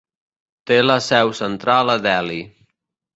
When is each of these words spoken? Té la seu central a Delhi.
Té 0.69 0.77
la 0.85 0.95
seu 1.07 1.33
central 1.39 1.93
a 1.95 1.99
Delhi. 2.07 2.39